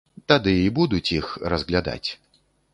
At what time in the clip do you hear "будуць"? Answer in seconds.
0.77-1.13